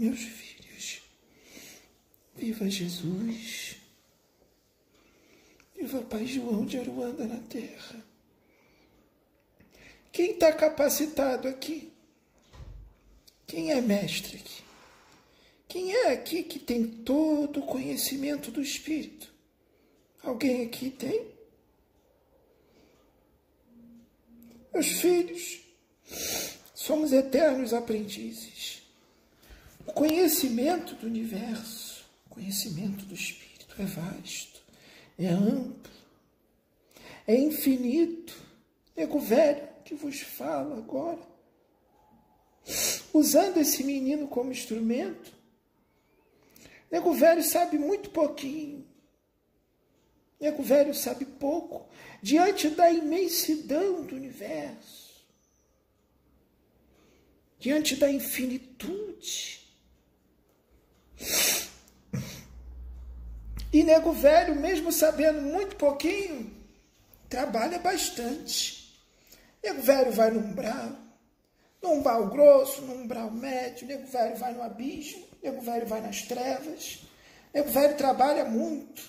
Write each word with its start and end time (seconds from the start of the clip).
Meus 0.00 0.20
filhos, 0.20 1.02
viva 2.34 2.70
Jesus! 2.70 3.76
Viva 5.76 6.00
Pai 6.00 6.26
João 6.26 6.64
de 6.64 6.78
Aruanda 6.78 7.26
na 7.26 7.38
terra! 7.40 8.02
Quem 10.10 10.30
está 10.30 10.54
capacitado 10.54 11.46
aqui? 11.46 11.92
Quem 13.46 13.72
é 13.72 13.82
mestre 13.82 14.38
aqui? 14.38 14.62
Quem 15.68 15.94
é 15.94 16.12
aqui 16.14 16.44
que 16.44 16.58
tem 16.58 16.86
todo 16.86 17.60
o 17.60 17.66
conhecimento 17.66 18.50
do 18.50 18.62
Espírito? 18.62 19.30
Alguém 20.22 20.64
aqui 20.64 20.88
tem? 20.88 21.26
Meus 24.72 24.86
filhos, 24.86 25.60
somos 26.74 27.12
eternos 27.12 27.74
aprendizes. 27.74 28.59
O 29.90 29.92
conhecimento 29.92 30.94
do 30.94 31.08
universo, 31.08 32.04
o 32.26 32.30
conhecimento 32.30 33.04
do 33.06 33.14
Espírito 33.14 33.74
é 33.76 33.84
vasto, 33.84 34.62
é 35.18 35.26
amplo, 35.26 35.92
é 37.26 37.34
infinito. 37.34 38.32
Nego 38.96 39.18
velho 39.18 39.68
que 39.84 39.96
vos 39.96 40.20
fala 40.20 40.78
agora, 40.78 41.18
usando 43.12 43.56
esse 43.56 43.82
menino 43.82 44.28
como 44.28 44.52
instrumento, 44.52 45.32
Nego 46.88 47.12
velho 47.12 47.42
sabe 47.42 47.76
muito 47.78 48.10
pouquinho. 48.10 48.84
Nego 50.40 50.62
velho 50.62 50.94
sabe 50.94 51.24
pouco 51.24 51.88
diante 52.22 52.68
da 52.70 52.90
imensidão 52.92 54.04
do 54.04 54.16
universo, 54.16 55.24
diante 57.58 57.94
da 57.96 58.10
infinitude. 58.10 59.59
E 63.72 63.84
nego 63.84 64.12
velho, 64.12 64.56
mesmo 64.56 64.90
sabendo 64.90 65.40
muito 65.42 65.76
pouquinho, 65.76 66.52
trabalha 67.28 67.78
bastante. 67.78 68.98
Nego 69.62 69.80
velho 69.82 70.10
vai 70.10 70.30
no 70.30 70.40
umbral, 70.40 70.96
no 71.82 71.92
umbral 71.92 72.28
grosso, 72.28 72.82
no 72.82 72.94
umbral 72.94 73.30
médio, 73.30 73.86
nego 73.86 74.06
velho 74.06 74.36
vai 74.36 74.52
no 74.52 74.62
abismo, 74.62 75.24
nego 75.42 75.60
velho 75.60 75.86
vai 75.86 76.00
nas 76.00 76.22
trevas, 76.22 77.02
nego 77.54 77.70
velho 77.70 77.96
trabalha 77.96 78.44
muito. 78.44 79.02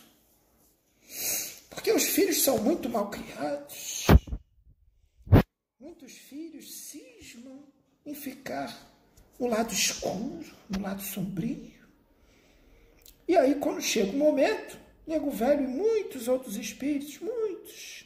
Porque 1.69 1.91
os 1.91 2.03
filhos 2.03 2.43
são 2.43 2.57
muito 2.59 2.89
mal 2.89 3.09
criados. 3.09 4.05
Muitos 5.79 6.11
filhos 6.11 6.89
cismam 6.89 7.63
em 8.05 8.13
ficar 8.13 8.77
no 9.39 9.47
lado 9.47 9.73
escuro, 9.73 10.45
no 10.69 10.81
lado 10.81 11.01
sombrio. 11.01 11.70
E 13.27 13.37
aí, 13.37 13.55
quando 13.55 13.81
chega 13.81 14.11
o 14.11 14.17
momento, 14.17 14.77
nego 15.05 15.29
velho 15.29 15.63
e 15.63 15.67
muitos 15.67 16.27
outros 16.27 16.55
espíritos, 16.57 17.19
muitos. 17.19 18.05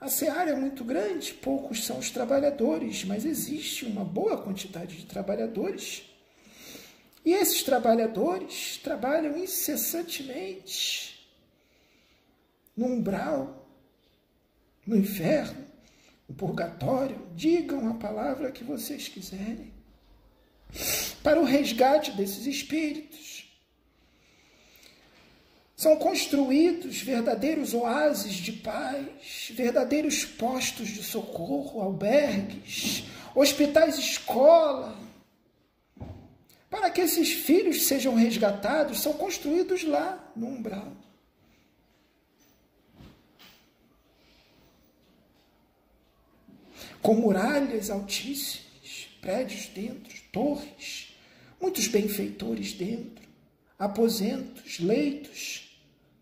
A 0.00 0.08
seara 0.08 0.52
é 0.52 0.54
muito 0.54 0.84
grande, 0.84 1.34
poucos 1.34 1.84
são 1.84 1.98
os 1.98 2.10
trabalhadores, 2.10 3.04
mas 3.04 3.24
existe 3.24 3.84
uma 3.84 4.04
boa 4.04 4.40
quantidade 4.40 4.96
de 4.96 5.06
trabalhadores. 5.06 6.04
E 7.24 7.32
esses 7.32 7.62
trabalhadores 7.62 8.78
trabalham 8.78 9.36
incessantemente 9.36 11.28
no 12.76 12.86
umbral, 12.86 13.68
no 14.86 14.96
inferno, 14.96 15.66
no 16.28 16.34
purgatório, 16.34 17.20
digam 17.34 17.88
a 17.88 17.94
palavra 17.94 18.52
que 18.52 18.62
vocês 18.62 19.08
quiserem, 19.08 19.72
para 21.22 21.40
o 21.40 21.44
resgate 21.44 22.12
desses 22.12 22.46
espíritos. 22.46 23.37
São 25.78 25.94
construídos 25.96 27.00
verdadeiros 27.02 27.72
oásis 27.72 28.32
de 28.32 28.50
paz, 28.50 29.52
verdadeiros 29.52 30.24
postos 30.24 30.88
de 30.88 31.04
socorro, 31.04 31.80
albergues, 31.80 33.04
hospitais 33.32 33.96
escola. 33.96 34.98
Para 36.68 36.90
que 36.90 37.00
esses 37.00 37.32
filhos 37.32 37.86
sejam 37.86 38.16
resgatados, 38.16 39.00
são 39.00 39.12
construídos 39.12 39.84
lá 39.84 40.32
no 40.34 40.48
umbral. 40.48 40.92
com 47.00 47.14
muralhas 47.14 47.88
altíssimas, 47.90 49.08
prédios 49.20 49.66
dentro, 49.68 50.12
torres, 50.32 51.14
muitos 51.60 51.86
benfeitores 51.86 52.72
dentro, 52.72 53.24
aposentos, 53.78 54.80
leitos, 54.80 55.67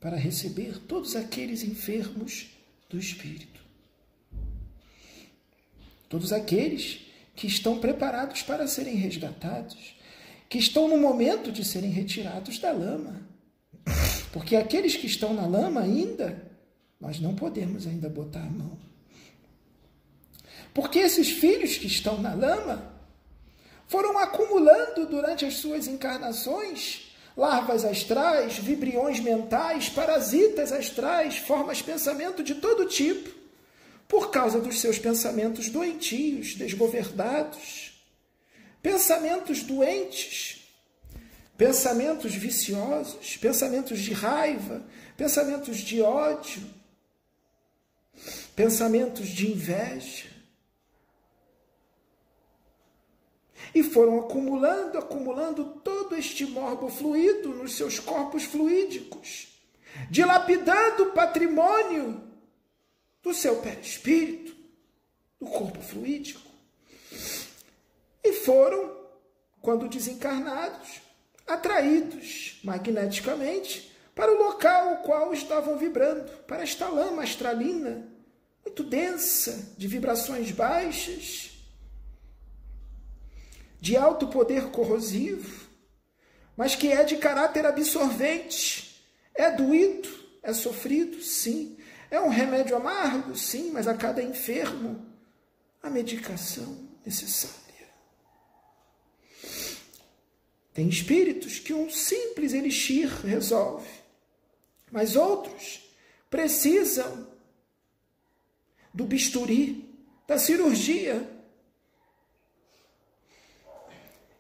para 0.01 0.17
receber 0.17 0.79
todos 0.87 1.17
aqueles 1.17 1.63
enfermos 1.63 2.49
do 2.89 2.99
espírito. 2.99 3.61
Todos 6.09 6.33
aqueles 6.33 7.01
que 7.35 7.47
estão 7.47 7.79
preparados 7.79 8.43
para 8.43 8.67
serem 8.67 8.95
resgatados, 8.95 9.97
que 10.49 10.59
estão 10.59 10.89
no 10.89 10.97
momento 10.97 11.51
de 11.51 11.65
serem 11.65 11.91
retirados 11.91 12.59
da 12.59 12.73
lama. 12.73 13.21
Porque 14.33 14.55
aqueles 14.55 14.97
que 14.97 15.07
estão 15.07 15.35
na 15.35 15.47
lama 15.47 15.81
ainda, 15.81 16.51
nós 17.01 17.19
não 17.19 17.35
podemos 17.35 17.87
ainda 17.87 18.09
botar 18.09 18.43
a 18.43 18.51
mão. 18.51 18.79
Porque 20.73 20.99
esses 20.99 21.31
filhos 21.31 21.79
que 21.79 21.87
estão 21.87 22.21
na 22.21 22.35
lama 22.35 22.93
foram 23.87 24.19
acumulando 24.19 25.07
durante 25.07 25.45
as 25.45 25.55
suas 25.55 25.87
encarnações 25.87 27.06
larvas 27.37 27.85
astrais, 27.85 28.57
vibriões 28.57 29.21
mentais, 29.21 29.89
parasitas 29.91 30.73
astrais, 30.73 31.37
formas 31.37 31.83
pensamento 31.83 32.43
de 32.43 32.55
todo 32.55 32.87
tipo, 32.87 33.29
por 34.09 34.31
causa 34.31 34.59
dos 34.59 34.81
seus 34.81 34.99
pensamentos 34.99 35.69
doentios, 35.69 36.55
desgovernados, 36.55 38.01
pensamentos 38.81 39.63
doentes, 39.63 40.67
pensamentos 41.59 42.35
viciosos, 42.35 43.37
pensamentos 43.37 43.99
de 43.99 44.15
raiva, 44.15 44.83
pensamentos 45.17 45.79
de 45.79 46.01
ódio, 46.01 46.63
pensamentos 48.55 49.29
de 49.29 49.51
inveja, 49.51 50.36
e 53.77 53.83
foram 53.83 54.21
acumulando, 54.21 54.97
acumulando 54.97 55.63
todo 55.85 56.17
este 56.17 56.47
morbo 56.47 56.89
fluido 56.89 57.51
nos 57.51 57.77
seus 57.77 58.01
corpos 58.01 58.45
fluídicos, 58.45 59.49
dilapidando 60.11 61.03
o 61.03 61.13
patrimônio 61.13 62.23
do 63.23 63.35
seu 63.35 63.57
perispírito, 63.57 64.57
do 65.39 65.45
corpo 65.45 65.79
fluídico. 65.83 66.41
E 68.25 68.33
foram, 68.33 68.97
quando 69.61 69.91
desencarnados, 69.91 71.03
atraídos 71.47 72.59
magneticamente 72.65 73.95
para 74.15 74.33
o 74.33 74.39
local 74.39 74.95
o 74.95 74.97
qual 75.03 75.35
estavam 75.35 75.77
vibrando, 75.77 76.25
para 76.47 76.63
esta 76.63 76.89
lama 76.89 77.25
astralina, 77.25 78.09
muito 78.65 78.83
densa, 78.83 79.75
de 79.77 79.87
vibrações 79.87 80.51
baixas, 80.51 81.56
de 83.81 83.97
alto 83.97 84.29
poder 84.29 84.71
corrosivo, 84.71 85.67
mas 86.57 86.75
que 86.75 86.89
é 86.89 87.05
de 87.05 87.17
caráter 87.17 87.67
absorvente. 87.67 89.05
É 89.35 89.51
doído, 89.51 90.09
é 90.43 90.53
sofrido, 90.53 91.21
sim. 91.23 91.77
É 92.11 92.21
um 92.21 92.29
remédio 92.29 92.77
amargo, 92.77 93.37
sim, 93.37 93.71
mas 93.73 93.87
a 93.87 93.95
cada 93.95 94.23
enfermo 94.23 95.07
a 95.83 95.91
medicação 95.91 96.89
necessária. 97.05 97.67
Tem 100.73 100.89
espíritos 100.89 101.59
que 101.59 101.73
um 101.73 101.89
simples 101.89 102.53
elixir 102.53 103.09
resolve, 103.25 103.89
mas 104.91 105.17
outros 105.17 105.91
precisam 106.29 107.29
do 108.93 109.05
bisturi, 109.05 109.89
da 110.27 110.39
cirurgia, 110.39 111.36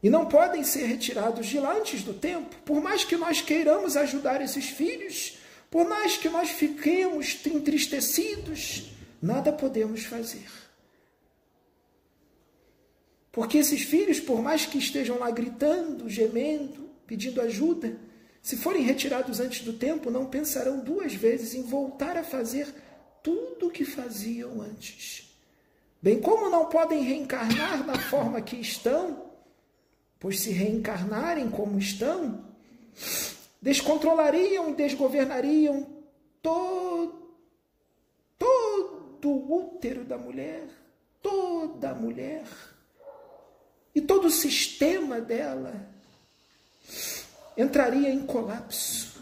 e 0.02 0.10
não 0.10 0.26
podem 0.26 0.62
ser 0.62 0.87
retirados 0.87 1.46
de 1.46 1.58
lá 1.58 1.76
antes 1.76 2.02
do 2.02 2.14
tempo. 2.14 2.56
Por 2.64 2.81
mais 2.81 3.04
que 3.04 3.16
nós 3.16 3.40
queiramos 3.40 3.96
ajudar 3.96 4.40
esses 4.40 4.66
filhos, 4.66 5.38
por 5.70 5.88
mais 5.88 6.16
que 6.16 6.28
nós 6.28 6.50
fiquemos 6.50 7.38
entristecidos, 7.46 8.93
nada 9.20 9.52
podemos 9.52 10.04
fazer. 10.04 10.46
Porque 13.32 13.58
esses 13.58 13.82
filhos, 13.82 14.19
por 14.19 14.40
mais 14.40 14.64
que 14.64 14.78
estejam 14.78 15.19
lá 15.19 15.31
gritando, 15.31 16.08
gemendo, 16.08 16.88
pedindo 17.06 17.40
ajuda, 17.40 17.98
se 18.40 18.56
forem 18.56 18.82
retirados 18.82 19.40
antes 19.40 19.62
do 19.62 19.72
tempo, 19.72 20.10
não 20.10 20.26
pensarão 20.26 20.78
duas 20.78 21.12
vezes 21.12 21.52
em 21.52 21.62
voltar 21.62 22.16
a 22.16 22.25
fazer 22.25 22.72
tudo 23.22 23.66
o 23.66 23.70
que 23.70 23.84
faziam 23.84 24.62
antes. 24.62 25.37
Bem 26.00 26.20
como 26.20 26.48
não 26.48 26.66
podem 26.66 27.02
reencarnar 27.02 27.84
na 27.84 27.98
forma 27.98 28.40
que 28.40 28.56
estão, 28.56 29.25
pois 30.19 30.41
se 30.41 30.51
reencarnarem 30.51 31.51
como 31.51 31.79
estão, 31.79 32.45
descontrolariam 33.61 34.71
e 34.71 34.75
desgovernariam 34.75 35.87
todo, 36.43 37.27
o 39.27 39.55
útero 39.55 40.05
da 40.05 40.17
mulher, 40.17 40.67
toda 41.23 41.91
a 41.91 41.95
mulher 41.95 42.45
e 43.95 44.01
todo 44.01 44.27
o 44.27 44.31
sistema 44.31 45.21
dela 45.21 45.75
entraria 47.57 48.11
em 48.11 48.25
colapso. 48.25 49.17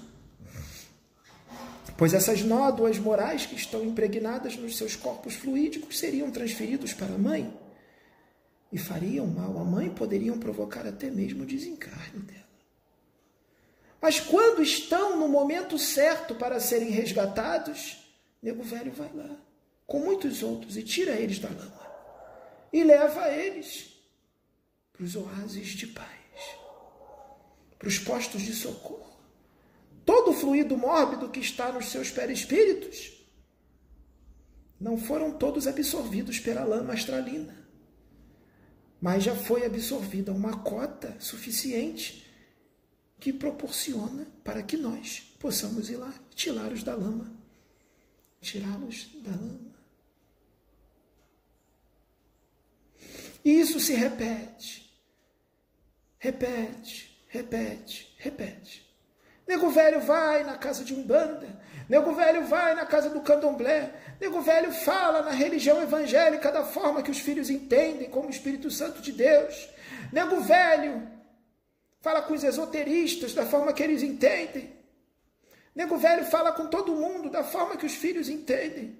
Pois 1.96 2.12
essas 2.12 2.42
nódoas 2.42 2.98
morais 2.98 3.46
que 3.46 3.54
estão 3.54 3.84
impregnadas 3.84 4.56
nos 4.56 4.76
seus 4.76 4.96
corpos 4.96 5.34
fluídicos 5.34 5.98
seriam 5.98 6.30
transferidos 6.30 6.92
para 6.92 7.14
a 7.14 7.18
mãe 7.18 7.56
e 8.74 8.78
fariam 8.78 9.24
mal 9.28 9.56
à 9.56 9.64
mãe, 9.64 9.88
poderiam 9.88 10.36
provocar 10.36 10.84
até 10.84 11.08
mesmo 11.08 11.44
o 11.44 11.46
desencarne 11.46 12.18
dela. 12.22 12.42
Mas 14.02 14.18
quando 14.18 14.64
estão 14.64 15.16
no 15.16 15.28
momento 15.28 15.78
certo 15.78 16.34
para 16.34 16.58
serem 16.58 16.90
resgatados, 16.90 17.98
nego 18.42 18.64
velho 18.64 18.90
vai 18.90 19.12
lá, 19.14 19.30
com 19.86 20.00
muitos 20.00 20.42
outros, 20.42 20.76
e 20.76 20.82
tira 20.82 21.12
eles 21.12 21.38
da 21.38 21.50
lama 21.50 21.84
e 22.72 22.82
leva 22.82 23.28
eles 23.28 23.92
para 24.92 25.04
os 25.04 25.14
oásis 25.14 25.68
de 25.68 25.86
paz, 25.86 26.08
para 27.78 27.86
os 27.86 28.00
postos 28.00 28.42
de 28.42 28.52
socorro. 28.52 29.20
Todo 30.04 30.32
o 30.32 30.34
fluido 30.34 30.76
mórbido 30.76 31.30
que 31.30 31.38
está 31.38 31.70
nos 31.70 31.90
seus 31.90 32.10
perispíritos 32.10 33.12
não 34.80 34.98
foram 34.98 35.30
todos 35.30 35.68
absorvidos 35.68 36.40
pela 36.40 36.64
lama 36.64 36.92
astralina, 36.92 37.63
mas 39.04 39.22
já 39.22 39.36
foi 39.36 39.66
absorvida 39.66 40.32
uma 40.32 40.62
cota 40.62 41.14
suficiente 41.20 42.26
que 43.20 43.34
proporciona 43.34 44.26
para 44.42 44.62
que 44.62 44.78
nós 44.78 45.36
possamos 45.38 45.90
ir 45.90 45.96
lá 45.96 46.10
tirá-los 46.34 46.82
da 46.82 46.94
lama. 46.94 47.30
Tirá-los 48.40 49.10
da 49.16 49.30
lama. 49.30 49.74
E 53.44 53.50
isso 53.60 53.78
se 53.78 53.92
repete. 53.92 54.90
Repete, 56.18 57.14
repete, 57.28 58.10
repete. 58.16 58.83
Nego 59.46 59.70
velho 59.70 60.00
vai 60.00 60.42
na 60.42 60.56
casa 60.56 60.84
de 60.84 60.94
Umbanda. 60.94 61.48
Nego 61.88 62.14
velho 62.14 62.46
vai 62.46 62.74
na 62.74 62.86
casa 62.86 63.10
do 63.10 63.20
candomblé. 63.20 63.92
Nego 64.20 64.40
velho 64.40 64.72
fala 64.72 65.22
na 65.22 65.32
religião 65.32 65.82
evangélica 65.82 66.50
da 66.50 66.64
forma 66.64 67.02
que 67.02 67.10
os 67.10 67.18
filhos 67.18 67.50
entendem, 67.50 68.08
como 68.08 68.28
o 68.28 68.30
Espírito 68.30 68.70
Santo 68.70 69.02
de 69.02 69.12
Deus. 69.12 69.68
Nego 70.12 70.40
velho 70.40 71.06
fala 72.00 72.22
com 72.22 72.34
os 72.34 72.44
esoteristas 72.44 73.34
da 73.34 73.44
forma 73.44 73.72
que 73.72 73.82
eles 73.82 74.02
entendem. 74.02 74.72
Nego 75.74 75.98
velho 75.98 76.24
fala 76.24 76.52
com 76.52 76.66
todo 76.68 76.94
mundo 76.94 77.28
da 77.28 77.44
forma 77.44 77.76
que 77.76 77.86
os 77.86 77.94
filhos 77.94 78.28
entendem. 78.28 78.96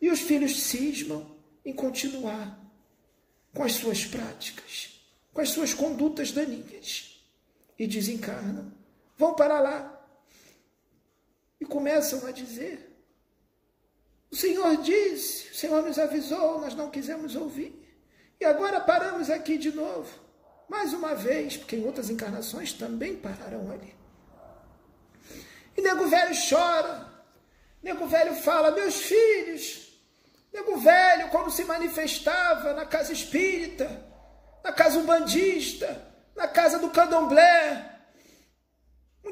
E 0.00 0.10
os 0.10 0.20
filhos 0.20 0.64
cismam 0.64 1.34
em 1.64 1.72
continuar 1.72 2.60
com 3.54 3.62
as 3.62 3.72
suas 3.72 4.04
práticas, 4.04 5.00
com 5.32 5.40
as 5.40 5.50
suas 5.50 5.72
condutas 5.72 6.32
daninhas 6.32 7.20
e 7.78 7.86
desencarnam. 7.86 8.83
Vão 9.16 9.34
para 9.34 9.60
lá 9.60 10.06
e 11.60 11.64
começam 11.64 12.26
a 12.26 12.30
dizer: 12.30 12.96
O 14.30 14.36
Senhor 14.36 14.76
disse, 14.78 15.50
o 15.50 15.54
Senhor 15.54 15.82
nos 15.82 15.98
avisou, 15.98 16.60
nós 16.60 16.74
não 16.74 16.90
quisemos 16.90 17.34
ouvir. 17.36 17.80
E 18.40 18.44
agora 18.44 18.80
paramos 18.80 19.30
aqui 19.30 19.56
de 19.56 19.72
novo, 19.72 20.10
mais 20.68 20.92
uma 20.92 21.14
vez, 21.14 21.56
porque 21.56 21.76
em 21.76 21.86
outras 21.86 22.10
encarnações 22.10 22.72
também 22.72 23.16
pararam 23.16 23.70
ali. 23.70 23.94
E 25.76 25.80
nego 25.80 26.06
velho 26.06 26.34
chora, 26.48 27.08
nego 27.82 28.06
velho 28.06 28.34
fala: 28.34 28.70
Meus 28.70 28.96
filhos, 28.96 29.84
Nego 30.54 30.76
velho, 30.76 31.30
quando 31.30 31.50
se 31.50 31.64
manifestava 31.64 32.72
na 32.74 32.86
casa 32.86 33.12
espírita, 33.12 33.90
na 34.62 34.72
casa 34.72 35.00
umbandista, 35.00 36.00
na 36.36 36.46
casa 36.46 36.78
do 36.78 36.90
candomblé, 36.90 37.93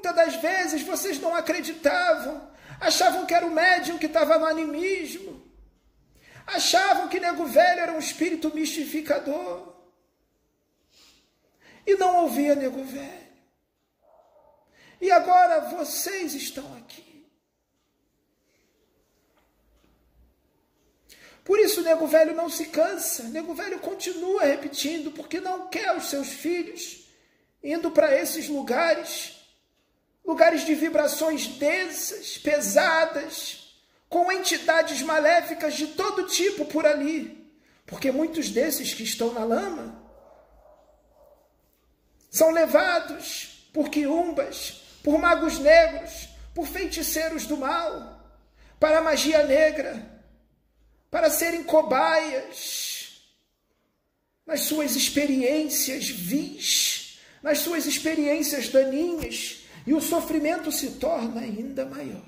muitas 0.02 0.16
das 0.16 0.36
vezes 0.36 0.82
vocês 0.82 1.20
não 1.20 1.34
acreditavam, 1.34 2.50
achavam 2.80 3.24
que 3.24 3.32
era 3.32 3.46
o 3.46 3.50
médium 3.50 3.98
que 3.98 4.06
estava 4.06 4.36
no 4.36 4.46
animismo, 4.46 5.40
achavam 6.44 7.08
que 7.08 7.20
nego 7.20 7.46
velho 7.46 7.80
era 7.80 7.92
um 7.92 8.00
espírito 8.00 8.52
mistificador, 8.52 9.72
e 11.86 11.94
não 11.94 12.24
ouvia 12.24 12.56
nego 12.56 12.82
velho. 12.84 13.22
E 15.00 15.10
agora 15.10 15.60
vocês 15.60 16.34
estão 16.34 16.76
aqui. 16.76 17.28
Por 21.44 21.58
isso 21.58 21.82
nego 21.82 22.06
velho 22.06 22.34
não 22.34 22.48
se 22.48 22.66
cansa, 22.66 23.24
nego 23.24 23.54
velho 23.54 23.80
continua 23.80 24.44
repetindo, 24.44 25.10
porque 25.12 25.40
não 25.40 25.68
quer 25.68 25.96
os 25.96 26.08
seus 26.08 26.28
filhos 26.28 27.08
indo 27.62 27.90
para 27.90 28.16
esses 28.16 28.48
lugares, 28.48 29.41
lugares 30.32 30.64
de 30.64 30.74
vibrações 30.74 31.46
densas, 31.46 32.38
pesadas, 32.38 33.76
com 34.08 34.32
entidades 34.32 35.02
maléficas 35.02 35.74
de 35.74 35.88
todo 35.88 36.26
tipo 36.26 36.64
por 36.64 36.86
ali, 36.86 37.52
porque 37.86 38.10
muitos 38.10 38.48
desses 38.48 38.94
que 38.94 39.02
estão 39.02 39.32
na 39.34 39.44
lama 39.44 40.02
são 42.30 42.50
levados 42.50 43.68
por 43.74 43.90
quiumbas, 43.90 44.82
por 45.02 45.18
magos 45.18 45.58
negros, 45.58 46.28
por 46.54 46.66
feiticeiros 46.66 47.46
do 47.46 47.58
mal, 47.58 48.20
para 48.80 48.98
a 48.98 49.02
magia 49.02 49.44
negra 49.44 50.10
para 51.12 51.28
serem 51.28 51.62
cobaias 51.62 53.20
nas 54.46 54.62
suas 54.62 54.96
experiências 54.96 56.08
vis, 56.08 57.01
nas 57.42 57.58
suas 57.58 57.86
experiências 57.86 58.68
daninhas, 58.68 59.62
e 59.86 59.92
o 59.92 60.00
sofrimento 60.00 60.70
se 60.70 60.92
torna 60.92 61.40
ainda 61.40 61.84
maior. 61.84 62.22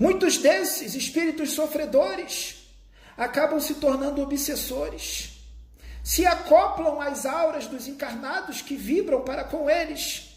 Muitos 0.00 0.38
desses 0.38 0.94
espíritos 0.94 1.52
sofredores 1.52 2.68
acabam 3.16 3.60
se 3.60 3.74
tornando 3.74 4.22
obsessores, 4.22 5.40
se 6.02 6.26
acoplam 6.26 7.00
às 7.00 7.26
auras 7.26 7.66
dos 7.66 7.86
encarnados 7.86 8.60
que 8.60 8.76
vibram 8.76 9.22
para 9.22 9.44
com 9.44 9.70
eles, 9.70 10.36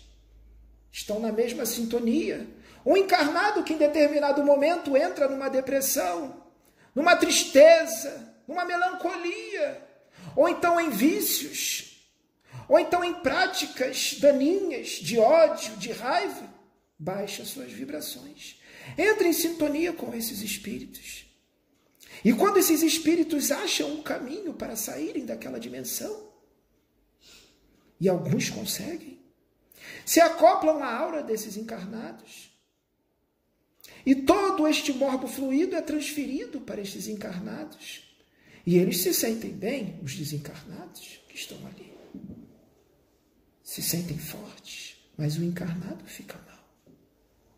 estão 0.92 1.20
na 1.20 1.32
mesma 1.32 1.66
sintonia, 1.66 2.48
um 2.86 2.98
encarnado 2.98 3.64
que 3.64 3.74
em 3.74 3.78
determinado 3.78 4.44
momento 4.44 4.98
entra 4.98 5.28
numa 5.28 5.50
depressão, 5.50 6.44
numa 6.94 7.16
tristeza, 7.16 8.36
numa 8.48 8.66
melancolia, 8.66 9.91
ou 10.36 10.48
então 10.48 10.80
em 10.80 10.90
vícios, 10.90 12.10
ou 12.68 12.80
então 12.80 13.04
em 13.04 13.14
práticas 13.16 14.18
daninhas 14.20 14.90
de 14.90 15.20
ódio, 15.20 15.76
de 15.78 15.92
raiva, 15.92 16.50
baixa 16.98 17.44
suas 17.46 17.72
vibrações. 17.72 18.60
Entra 18.98 19.28
em 19.28 19.34
sintonia 19.34 19.94
com 19.94 20.14
esses 20.14 20.42
espíritos. 20.42 21.26
E 22.24 22.34
quando 22.34 22.58
esses 22.58 22.84
espíritos 22.84 23.52
acham 23.52 23.92
um 23.92 24.04
caminho 24.04 24.54
para 24.54 24.76
saírem 24.76 25.26
daquela 25.26 25.60
dimensão, 25.60 26.30
e 28.00 28.10
alguns 28.10 28.50
conseguem, 28.50 29.20
se 30.06 30.20
acoplam 30.20 30.84
à 30.84 30.94
aura 30.94 31.24
desses 31.24 31.58
encarnados, 31.58 32.52
e 34.06 34.16
todo 34.16 34.68
este 34.68 34.92
morbo 34.94 35.28
fluido 35.28 35.76
é 35.76 35.82
transferido 35.82 36.62
para 36.62 36.82
estes 36.82 37.08
encarnados. 37.08 38.11
E 38.66 38.78
eles 38.78 38.98
se 38.98 39.14
sentem 39.14 39.52
bem, 39.52 40.00
os 40.04 40.16
desencarnados 40.16 41.22
que 41.28 41.36
estão 41.36 41.58
ali. 41.68 41.92
Se 43.64 43.82
sentem 43.82 44.18
fortes, 44.18 44.98
mas 45.18 45.38
o 45.38 45.44
encarnado 45.44 46.06
fica 46.06 46.38
mal. 46.48 46.70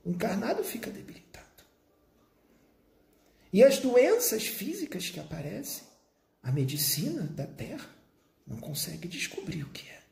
O 0.05 0.11
encarnado 0.11 0.63
fica 0.63 0.91
debilitado. 0.91 1.63
E 3.51 3.63
as 3.63 3.79
doenças 3.79 4.45
físicas 4.47 5.09
que 5.09 5.19
aparecem, 5.19 5.83
a 6.41 6.51
medicina 6.51 7.23
da 7.23 7.45
Terra 7.45 7.89
não 8.45 8.57
consegue 8.57 9.07
descobrir 9.07 9.63
o 9.63 9.69
que 9.69 9.87
é. 9.87 10.03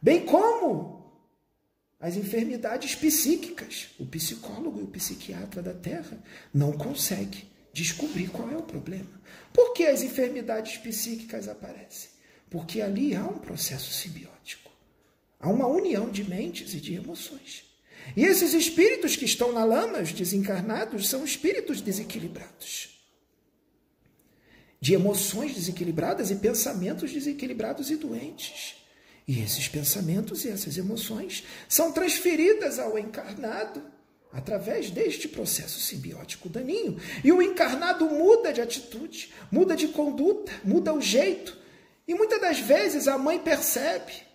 Bem 0.00 0.24
como 0.24 0.98
as 2.00 2.16
enfermidades 2.16 2.94
psíquicas. 2.94 3.90
O 3.98 4.06
psicólogo 4.06 4.80
e 4.80 4.84
o 4.84 4.88
psiquiatra 4.88 5.60
da 5.60 5.74
Terra 5.74 6.22
não 6.54 6.72
conseguem 6.72 7.50
descobrir 7.72 8.28
qual 8.28 8.50
é 8.50 8.56
o 8.56 8.62
problema. 8.62 9.20
Por 9.52 9.72
que 9.72 9.86
as 9.86 10.02
enfermidades 10.02 10.76
psíquicas 10.78 11.48
aparecem? 11.48 12.10
Porque 12.50 12.80
ali 12.80 13.14
há 13.14 13.24
um 13.24 13.38
processo 13.38 13.92
simbiótico. 13.92 14.70
Há 15.40 15.48
uma 15.50 15.66
união 15.66 16.10
de 16.10 16.24
mentes 16.24 16.74
e 16.74 16.80
de 16.80 16.94
emoções. 16.94 17.64
E 18.16 18.24
esses 18.24 18.54
espíritos 18.54 19.16
que 19.16 19.24
estão 19.24 19.52
na 19.52 19.64
lama, 19.64 20.00
os 20.00 20.12
desencarnados, 20.12 21.08
são 21.08 21.24
espíritos 21.24 21.80
desequilibrados. 21.80 22.96
de 24.80 24.94
emoções 24.94 25.54
desequilibradas 25.54 26.30
e 26.30 26.36
pensamentos 26.36 27.12
desequilibrados 27.12 27.90
e 27.90 27.96
doentes. 27.96 28.76
E 29.26 29.40
esses 29.40 29.66
pensamentos 29.68 30.44
e 30.44 30.48
essas 30.48 30.78
emoções 30.78 31.44
são 31.68 31.90
transferidas 31.92 32.78
ao 32.78 32.96
encarnado 32.98 33.82
através 34.32 34.90
deste 34.90 35.28
processo 35.28 35.80
simbiótico 35.80 36.48
daninho. 36.48 37.00
E 37.24 37.32
o 37.32 37.42
encarnado 37.42 38.06
muda 38.06 38.52
de 38.52 38.60
atitude, 38.60 39.32
muda 39.50 39.74
de 39.74 39.88
conduta, 39.88 40.52
muda 40.64 40.92
o 40.92 41.00
jeito. 41.00 41.56
E 42.06 42.14
muitas 42.14 42.40
das 42.40 42.58
vezes 42.58 43.08
a 43.08 43.18
mãe 43.18 43.38
percebe. 43.38 44.28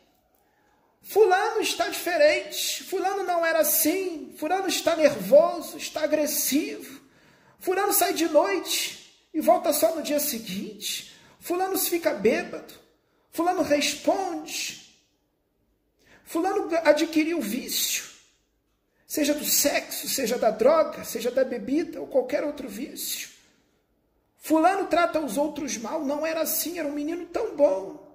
Fulano 1.03 1.59
está 1.59 1.89
diferente, 1.89 2.83
Fulano 2.85 3.23
não 3.23 3.45
era 3.45 3.59
assim, 3.59 4.33
Fulano 4.37 4.69
está 4.69 4.95
nervoso, 4.95 5.77
está 5.77 6.05
agressivo, 6.05 7.01
Fulano 7.59 7.91
sai 7.91 8.13
de 8.13 8.29
noite 8.29 9.13
e 9.33 9.41
volta 9.41 9.73
só 9.73 9.93
no 9.93 10.01
dia 10.01 10.19
seguinte, 10.19 11.13
Fulano 11.41 11.77
fica 11.77 12.13
bêbado, 12.13 12.73
Fulano 13.31 13.63
responde, 13.63 14.95
Fulano 16.23 16.69
adquiriu 16.85 17.41
vício, 17.41 18.05
seja 19.13 19.35
do 19.35 19.45
sexo, 19.45 20.09
seja 20.09 20.39
da 20.39 20.49
droga, 20.49 21.03
seja 21.03 21.29
da 21.29 21.43
bebida 21.43 22.01
ou 22.01 22.07
qualquer 22.07 22.43
outro 22.43 22.67
vício. 22.67 23.29
Fulano 24.37 24.87
trata 24.87 25.23
os 25.23 25.37
outros 25.37 25.77
mal, 25.77 26.03
não 26.03 26.25
era 26.25 26.41
assim, 26.41 26.79
era 26.79 26.87
um 26.87 26.95
menino 26.95 27.27
tão 27.27 27.55
bom. 27.55 28.11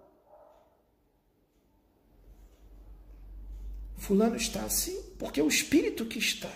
Fulano 3.97 4.35
está 4.35 4.65
assim 4.65 5.01
porque 5.21 5.41
o 5.41 5.47
espírito 5.47 6.05
que 6.05 6.19
está 6.19 6.53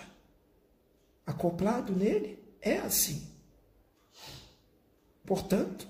acoplado 1.25 1.95
nele 1.95 2.37
é 2.59 2.79
assim. 2.79 3.25
Portanto, 5.23 5.87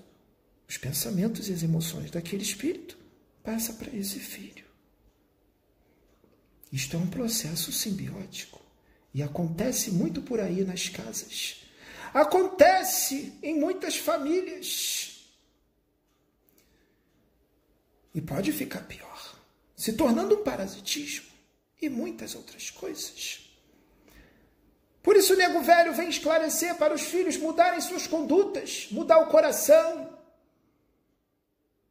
os 0.68 0.78
pensamentos 0.78 1.48
e 1.48 1.52
as 1.52 1.64
emoções 1.64 2.08
daquele 2.08 2.44
espírito 2.44 2.96
passam 3.42 3.74
para 3.74 3.92
esse 3.96 4.20
filho. 4.20 4.64
Isto 6.74 6.96
é 6.96 6.98
um 6.98 7.06
processo 7.06 7.70
simbiótico 7.70 8.60
e 9.14 9.22
acontece 9.22 9.92
muito 9.92 10.20
por 10.20 10.40
aí 10.40 10.64
nas 10.64 10.88
casas. 10.88 11.62
Acontece 12.12 13.38
em 13.44 13.60
muitas 13.60 13.96
famílias. 13.96 15.24
E 18.12 18.20
pode 18.20 18.50
ficar 18.50 18.80
pior, 18.88 19.38
se 19.76 19.92
tornando 19.92 20.34
um 20.34 20.42
parasitismo 20.42 21.30
e 21.80 21.88
muitas 21.88 22.34
outras 22.34 22.70
coisas. 22.70 23.48
Por 25.00 25.14
isso 25.14 25.34
o 25.34 25.36
nego 25.36 25.60
velho 25.60 25.94
vem 25.94 26.08
esclarecer 26.08 26.74
para 26.74 26.92
os 26.92 27.02
filhos 27.02 27.36
mudarem 27.36 27.80
suas 27.80 28.08
condutas, 28.08 28.88
mudar 28.90 29.18
o 29.18 29.28
coração, 29.28 30.18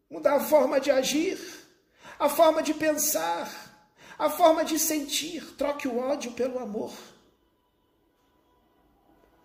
mudar 0.10 0.36
a 0.36 0.40
forma 0.42 0.82
de 0.82 0.92
agir, 0.92 1.40
a 2.20 2.28
forma 2.28 2.62
de 2.62 2.74
pensar, 2.74 3.73
a 4.26 4.30
forma 4.30 4.64
de 4.64 4.80
sentir, 4.80 5.44
troque 5.58 5.88
o 5.88 5.98
ódio 5.98 6.32
pelo 6.32 6.58
amor. 6.60 6.94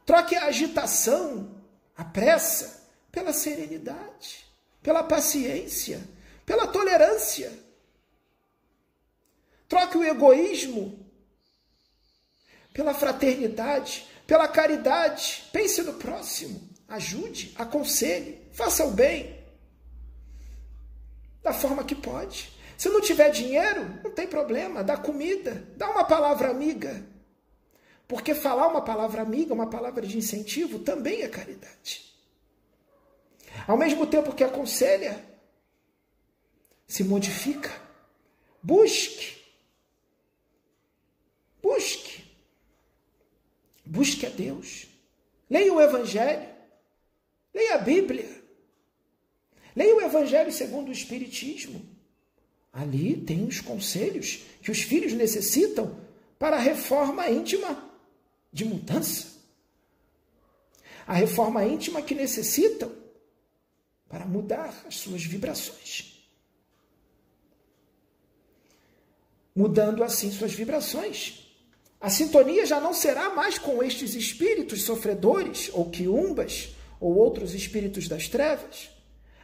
Troque 0.07 0.37
a 0.37 0.47
agitação, 0.47 1.61
a 1.97 2.05
pressa, 2.05 2.89
pela 3.11 3.33
serenidade, 3.33 4.47
pela 4.81 5.03
paciência, 5.03 6.01
pela 6.47 6.69
tolerância. 6.69 7.53
Troque 9.69 9.99
o 9.99 10.05
egoísmo 10.05 11.05
pela 12.73 12.95
fraternidade, 12.95 14.07
pela 14.29 14.47
caridade. 14.47 15.49
Pense 15.53 15.83
no 15.83 15.95
próximo, 15.95 16.71
ajude, 16.87 17.53
aconselhe, 17.57 18.49
faça 18.53 18.85
o 18.85 18.93
bem 18.93 19.45
da 21.43 21.53
forma 21.53 21.83
que 21.83 21.97
pode. 21.97 22.57
Se 22.79 22.89
não 22.89 23.01
tiver 23.01 23.31
dinheiro, 23.31 24.01
não 24.05 24.13
tem 24.13 24.29
problema, 24.29 24.85
dá 24.85 24.97
comida, 24.97 25.67
dá 25.77 25.91
uma 25.91 26.05
palavra 26.05 26.49
amiga. 26.49 27.05
Porque 28.07 28.37
falar 28.37 28.69
uma 28.69 28.83
palavra 28.83 29.21
amiga, 29.21 29.53
uma 29.53 29.69
palavra 29.69 30.07
de 30.07 30.17
incentivo, 30.17 30.79
também 30.79 31.23
é 31.23 31.29
caridade. 31.29 32.15
Ao 33.67 33.77
mesmo 33.77 34.07
tempo 34.07 34.33
que 34.33 34.45
aconselha, 34.45 35.21
se 36.87 37.03
modifica. 37.03 37.69
Busque. 38.63 39.43
Busque. 41.61 42.25
Busque 43.85 44.25
a 44.25 44.31
Deus. 44.31 44.87
Leia 45.51 45.75
o 45.75 45.81
Evangelho. 45.81 46.49
Leia 47.53 47.75
a 47.75 47.79
Bíblia. 47.79 48.41
Leia 49.75 49.97
o 49.97 50.01
Evangelho 50.01 50.53
segundo 50.53 50.91
o 50.91 50.93
Espiritismo. 50.93 51.98
Ali 52.79 53.17
tem 53.17 53.45
os 53.45 53.61
conselhos 53.61 54.45
que 54.63 54.71
os 54.71 54.83
filhos 54.83 55.13
necessitam 55.13 55.99
para 56.39 56.57
a 56.57 56.61
reforma 56.61 57.29
íntima 57.29 57.91
de 58.53 58.65
mudança. 58.65 59.37
A 61.05 61.13
reforma 61.13 61.65
íntima 61.65 62.01
que 62.01 62.15
necessitam 62.15 62.93
para 64.09 64.25
mudar 64.25 64.85
as 64.87 64.95
suas 64.95 65.25
vibrações. 65.25 66.25
Mudando 69.57 70.05
assim 70.05 70.31
suas 70.31 70.53
vibrações, 70.53 71.51
a 72.01 72.09
sintonia 72.09 72.65
já 72.65 72.79
não 72.79 72.95
será 72.95 73.31
mais 73.31 73.59
com 73.59 73.83
estes 73.83 74.15
espíritos 74.15 74.85
sofredores, 74.85 75.69
ou 75.73 75.91
quiumbas, 75.91 76.77
ou 77.01 77.17
outros 77.17 77.55
espíritos 77.55 78.07
das 78.07 78.29
trevas. 78.29 78.89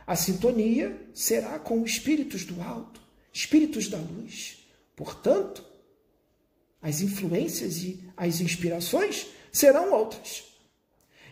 A 0.06 0.14
sintonia 0.14 0.96
será 1.12 1.58
com 1.58 1.82
os 1.82 1.90
espíritos 1.90 2.44
do 2.44 2.62
alto 2.62 3.02
espíritos 3.34 3.88
da 3.88 3.98
luz. 3.98 4.64
Portanto, 4.94 5.64
as 6.80 7.00
influências 7.00 7.78
e 7.78 8.08
as 8.16 8.40
inspirações 8.40 9.26
serão 9.52 9.92
outras. 9.92 10.44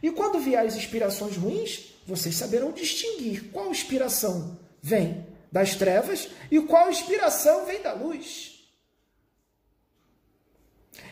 E 0.02 0.10
quando 0.10 0.40
vier 0.40 0.66
as 0.66 0.74
inspirações 0.74 1.36
ruins, 1.36 1.94
vocês 2.04 2.34
saberão 2.34 2.72
distinguir 2.72 3.50
qual 3.52 3.70
inspiração 3.70 4.58
vem 4.82 5.24
das 5.52 5.76
trevas 5.76 6.28
e 6.50 6.60
qual 6.60 6.90
inspiração 6.90 7.64
vem 7.64 7.80
da 7.80 7.92
luz. 7.92 8.66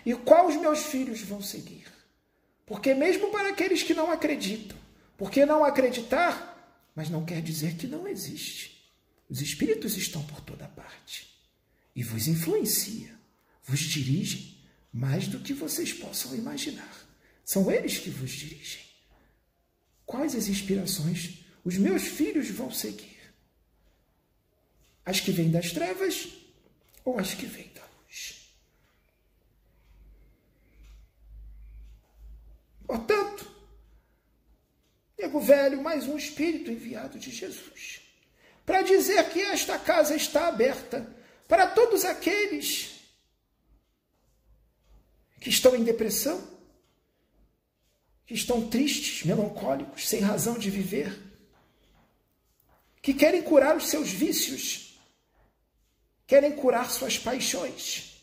E 0.04 0.12
qual 0.14 0.48
os 0.48 0.56
meus 0.56 0.80
filhos 0.86 1.20
vão 1.20 1.40
seguir. 1.40 1.86
Porque 2.66 2.94
mesmo 2.94 3.30
para 3.30 3.50
aqueles 3.50 3.82
que 3.82 3.94
não 3.94 4.10
acreditam, 4.10 4.76
porque 5.16 5.46
não 5.46 5.64
acreditar, 5.64 6.80
mas 6.96 7.08
não 7.08 7.24
quer 7.24 7.40
dizer 7.42 7.76
que 7.76 7.86
não 7.86 8.08
existe. 8.08 8.90
Os 9.28 9.40
espíritos 9.40 9.96
estão 9.96 10.22
por 10.24 10.40
parte 10.40 10.59
e 12.00 12.02
vos 12.02 12.26
influenciam, 12.26 13.14
vos 13.62 13.80
dirigem 13.80 14.56
mais 14.90 15.28
do 15.28 15.38
que 15.38 15.52
vocês 15.52 15.92
possam 15.92 16.34
imaginar. 16.34 17.06
São 17.44 17.70
eles 17.70 17.98
que 17.98 18.08
vos 18.08 18.30
dirigem. 18.30 18.80
Quais 20.06 20.34
as 20.34 20.48
inspirações 20.48 21.44
os 21.62 21.76
meus 21.76 22.04
filhos 22.04 22.48
vão 22.48 22.70
seguir? 22.70 23.18
As 25.04 25.20
que 25.20 25.30
vêm 25.30 25.50
das 25.50 25.72
trevas 25.72 26.26
ou 27.04 27.18
as 27.18 27.34
que 27.34 27.44
vêm 27.44 27.70
da 27.74 27.82
luz? 27.82 28.50
Portanto, 32.86 33.54
nego 35.18 35.38
velho, 35.38 35.82
mais 35.82 36.06
um 36.06 36.16
espírito 36.16 36.70
enviado 36.70 37.18
de 37.18 37.30
Jesus 37.30 38.00
para 38.64 38.80
dizer 38.80 39.28
que 39.30 39.42
esta 39.42 39.78
casa 39.78 40.16
está 40.16 40.48
aberta 40.48 41.19
para 41.50 41.66
todos 41.66 42.04
aqueles 42.04 42.92
que 45.40 45.50
estão 45.50 45.74
em 45.74 45.82
depressão, 45.82 46.40
que 48.24 48.34
estão 48.34 48.68
tristes, 48.68 49.24
melancólicos, 49.24 50.08
sem 50.08 50.20
razão 50.20 50.56
de 50.56 50.70
viver, 50.70 51.12
que 53.02 53.12
querem 53.12 53.42
curar 53.42 53.76
os 53.76 53.88
seus 53.88 54.10
vícios, 54.10 54.96
querem 56.24 56.52
curar 56.52 56.88
suas 56.88 57.18
paixões, 57.18 58.22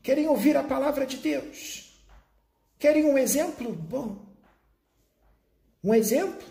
querem 0.00 0.28
ouvir 0.28 0.56
a 0.56 0.62
palavra 0.62 1.04
de 1.04 1.16
Deus, 1.16 1.92
querem 2.78 3.04
um 3.04 3.18
exemplo 3.18 3.72
bom, 3.72 4.32
um 5.82 5.92
exemplo 5.92 6.46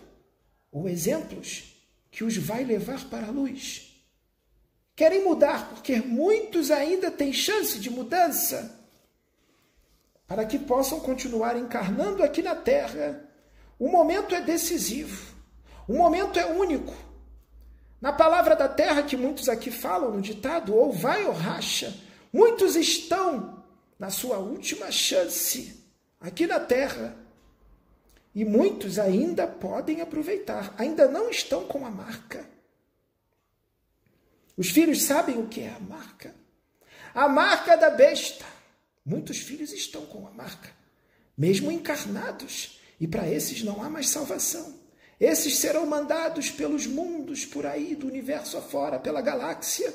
ou 0.70 0.86
exemplos 0.86 1.64
que 2.10 2.22
os 2.22 2.36
vai 2.36 2.62
levar 2.62 3.08
para 3.08 3.28
a 3.28 3.30
luz. 3.30 3.93
Querem 4.96 5.24
mudar 5.24 5.70
porque 5.70 5.96
muitos 5.96 6.70
ainda 6.70 7.10
têm 7.10 7.32
chance 7.32 7.78
de 7.78 7.90
mudança 7.90 8.80
para 10.26 10.44
que 10.44 10.58
possam 10.58 11.00
continuar 11.00 11.56
encarnando 11.56 12.22
aqui 12.22 12.42
na 12.42 12.54
Terra. 12.54 13.28
O 13.78 13.88
momento 13.88 14.34
é 14.34 14.40
decisivo, 14.40 15.34
o 15.88 15.94
momento 15.94 16.38
é 16.38 16.46
único. 16.46 16.94
Na 18.00 18.12
palavra 18.12 18.54
da 18.54 18.68
terra 18.68 19.02
que 19.02 19.16
muitos 19.16 19.48
aqui 19.48 19.70
falam 19.70 20.12
no 20.12 20.20
ditado, 20.20 20.74
ou 20.74 20.92
vai 20.92 21.24
ou 21.24 21.32
racha, 21.32 21.92
muitos 22.32 22.76
estão 22.76 23.64
na 23.98 24.10
sua 24.10 24.38
última 24.38 24.92
chance 24.92 25.82
aqui 26.20 26.46
na 26.46 26.60
terra. 26.60 27.16
E 28.34 28.44
muitos 28.44 28.98
ainda 28.98 29.46
podem 29.46 30.00
aproveitar, 30.02 30.74
ainda 30.76 31.08
não 31.08 31.30
estão 31.30 31.64
com 31.64 31.86
a 31.86 31.90
marca. 31.90 32.53
Os 34.56 34.70
filhos 34.70 35.02
sabem 35.02 35.38
o 35.38 35.48
que 35.48 35.60
é 35.60 35.70
a 35.70 35.80
marca. 35.80 36.34
A 37.14 37.28
marca 37.28 37.76
da 37.76 37.90
besta. 37.90 38.44
Muitos 39.04 39.38
filhos 39.38 39.72
estão 39.72 40.06
com 40.06 40.26
a 40.26 40.30
marca, 40.30 40.70
mesmo 41.36 41.70
encarnados, 41.70 42.80
e 42.98 43.06
para 43.06 43.28
esses 43.28 43.62
não 43.62 43.82
há 43.82 43.90
mais 43.90 44.08
salvação. 44.08 44.80
Esses 45.20 45.58
serão 45.58 45.86
mandados 45.86 46.50
pelos 46.50 46.86
mundos 46.86 47.44
por 47.44 47.66
aí, 47.66 47.94
do 47.94 48.06
universo 48.06 48.56
afora, 48.56 48.98
pela 48.98 49.20
galáxia. 49.20 49.94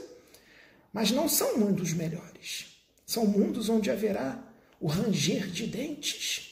Mas 0.93 1.11
não 1.11 1.27
são 1.27 1.57
mundos 1.57 1.93
melhores. 1.93 2.79
São 3.05 3.25
mundos 3.25 3.69
onde 3.69 3.89
haverá 3.89 4.43
o 4.79 4.87
ranger 4.87 5.47
de 5.47 5.65
dentes 5.65 6.48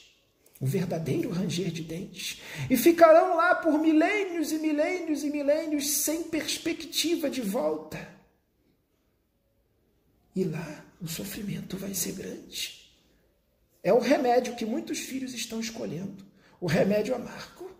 o 0.60 0.66
verdadeiro 0.66 1.30
ranger 1.30 1.70
de 1.70 1.82
dentes, 1.82 2.42
e 2.68 2.76
ficarão 2.76 3.36
lá 3.36 3.54
por 3.54 3.78
milênios 3.78 4.50
e 4.50 4.58
milênios 4.58 5.22
e 5.22 5.30
milênios 5.30 5.88
sem 5.88 6.24
perspectiva 6.24 7.30
de 7.30 7.40
volta. 7.40 8.16
E 10.34 10.44
lá 10.44 10.84
o 11.00 11.08
sofrimento 11.08 11.76
vai 11.76 11.94
ser 11.94 12.12
grande. 12.12 12.92
É 13.82 13.92
o 13.92 14.00
remédio 14.00 14.56
que 14.56 14.66
muitos 14.66 14.98
filhos 14.98 15.32
estão 15.32 15.60
escolhendo, 15.60 16.26
o 16.60 16.66
remédio 16.66 17.14
amargo. 17.14 17.70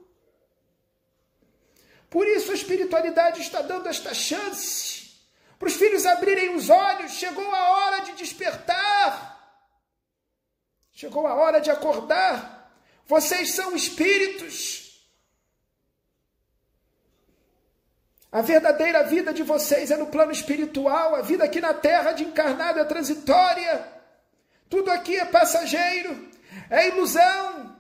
Por 2.09 2.27
isso 2.27 2.53
a 2.53 2.55
espiritualidade 2.55 3.41
está 3.41 3.61
dando 3.61 3.89
esta 3.89 4.15
chance 4.15 4.99
para 5.59 5.69
os 5.69 5.75
filhos 5.75 6.07
abrirem 6.07 6.55
os 6.55 6.71
olhos. 6.71 7.13
Chegou 7.13 7.53
a 7.53 7.71
hora 7.71 8.01
de 8.05 8.13
despertar. 8.13 9.37
Chegou 10.93 11.27
a 11.27 11.35
hora 11.35 11.61
de 11.61 11.71
acordar. 11.71 12.58
Vocês 13.09 13.55
são 13.55 13.75
espíritos. 13.75 14.93
A 18.31 18.43
verdadeira 18.43 19.05
vida 19.05 19.33
de 19.33 19.43
vocês 19.43 19.91
é 19.91 19.97
no 19.97 20.09
plano 20.09 20.31
espiritual, 20.31 21.15
a 21.15 21.23
vida 21.23 21.43
aqui 21.43 21.59
na 21.59 21.73
terra 21.73 22.13
de 22.13 22.25
encarnado 22.25 22.79
é 22.79 22.85
transitória. 22.85 23.91
Tudo 24.69 24.91
aqui 24.91 25.17
é 25.17 25.25
passageiro, 25.25 26.29
é 26.69 26.89
ilusão. 26.89 27.75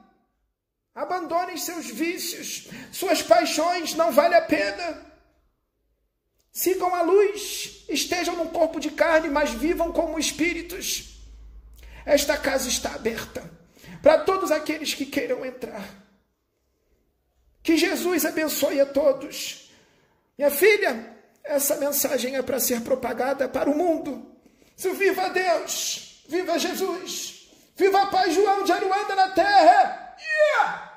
Abandonem 0.94 1.58
seus 1.58 1.86
vícios, 1.86 2.68
suas 2.90 3.20
paixões, 3.20 3.94
não 3.94 4.10
vale 4.10 4.34
a 4.34 4.40
pena. 4.40 5.06
Sigam 6.50 6.94
a 6.94 7.02
luz, 7.02 7.84
estejam 7.86 8.34
no 8.34 8.48
corpo 8.48 8.80
de 8.80 8.90
carne, 8.90 9.28
mas 9.28 9.50
vivam 9.50 9.92
como 9.92 10.18
espíritos. 10.18 11.20
Esta 12.06 12.38
casa 12.38 12.66
está 12.66 12.94
aberta 12.94 13.57
para 14.02 14.18
todos 14.18 14.50
aqueles 14.50 14.94
que 14.94 15.06
queiram 15.06 15.44
entrar. 15.44 15.88
Que 17.62 17.76
Jesus 17.76 18.24
abençoe 18.24 18.80
a 18.80 18.86
todos. 18.86 19.70
Minha 20.36 20.50
filha, 20.50 21.16
essa 21.44 21.76
mensagem 21.76 22.36
é 22.36 22.42
para 22.42 22.60
ser 22.60 22.80
propagada 22.82 23.48
para 23.48 23.68
o 23.68 23.76
mundo. 23.76 24.36
Se 24.76 24.90
viva 24.92 25.28
Deus, 25.30 26.24
viva 26.28 26.58
Jesus, 26.58 27.48
viva 27.76 28.06
Pai 28.06 28.30
João 28.30 28.64
de 28.64 28.72
Aruanda 28.72 29.14
na 29.16 29.28
terra. 29.30 30.16
Yeah! 30.20 30.87